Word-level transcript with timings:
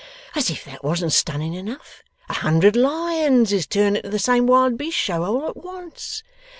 As 0.33 0.49
if 0.49 0.65
that 0.65 0.83
wasn't 0.83 1.11
stunning 1.13 1.53
enough, 1.53 2.01
a 2.27 2.33
hundred 2.33 2.75
lions 2.75 3.53
is 3.53 3.67
turned 3.67 3.97
into 3.97 4.09
the 4.09 4.17
same 4.17 4.47
wild 4.47 4.75
beast 4.75 4.97
show 4.97 5.21
all 5.23 5.47
at 5.47 5.55
once! 5.57 6.23